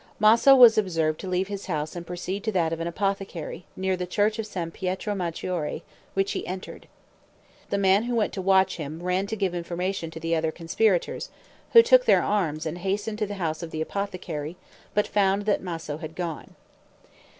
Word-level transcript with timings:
Maso 0.17 0.55
was 0.55 0.79
observed 0.79 1.19
to 1.19 1.27
leave 1.29 1.47
his 1.47 1.67
house 1.67 1.95
and 1.95 2.07
proceed 2.07 2.43
to 2.43 2.51
that 2.53 2.73
of 2.73 2.79
an 2.79 2.87
apothecary, 2.87 3.65
near 3.75 3.95
the 3.95 4.07
church 4.07 4.39
of 4.39 4.47
San 4.47 4.71
Pietro 4.71 5.13
Maggiore, 5.13 5.83
which 6.15 6.31
he 6.31 6.43
entered. 6.47 6.87
The 7.69 7.77
man 7.77 8.05
who 8.05 8.15
went 8.15 8.33
to 8.33 8.41
watch 8.41 8.77
him 8.77 9.03
ran 9.03 9.27
to 9.27 9.35
give 9.35 9.53
information 9.53 10.09
to 10.09 10.19
the 10.19 10.35
other 10.35 10.51
conspirators, 10.51 11.29
who 11.73 11.83
took 11.83 12.05
their 12.05 12.23
arms 12.23 12.65
and 12.65 12.79
hastened 12.79 13.19
to 13.19 13.27
the 13.27 13.35
house 13.35 13.61
of 13.61 13.69
the 13.69 13.79
apothecary, 13.81 14.55
but 14.95 15.05
found 15.05 15.43
that 15.45 15.61
Maso 15.61 15.97
had 15.99 16.15
gone. 16.15 16.55